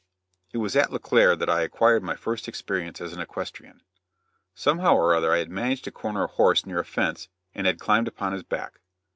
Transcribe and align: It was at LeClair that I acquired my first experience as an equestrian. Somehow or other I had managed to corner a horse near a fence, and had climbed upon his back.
It 0.51 0.57
was 0.57 0.75
at 0.75 0.91
LeClair 0.91 1.35
that 1.35 1.47
I 1.47 1.61
acquired 1.61 2.01
my 2.01 2.15
first 2.15 2.47
experience 2.47 2.99
as 3.01 3.13
an 3.13 3.19
equestrian. 3.21 3.83
Somehow 4.55 4.95
or 4.95 5.13
other 5.13 5.31
I 5.31 5.37
had 5.37 5.51
managed 5.51 5.83
to 5.83 5.91
corner 5.91 6.23
a 6.23 6.27
horse 6.27 6.65
near 6.65 6.79
a 6.79 6.85
fence, 6.85 7.29
and 7.53 7.67
had 7.67 7.77
climbed 7.79 8.07
upon 8.07 8.33
his 8.33 8.41
back. 8.41 8.79